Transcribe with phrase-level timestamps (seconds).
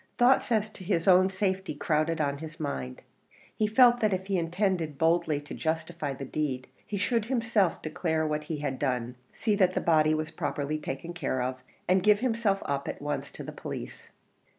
[0.17, 3.03] Thoughts as to his own safety crowded on his mind;
[3.55, 8.25] he felt that if he intended boldly to justify the deed, he should himself declare
[8.25, 12.21] what he had done see that the body was properly taken care of and give
[12.21, 14.09] himself up at once to the police.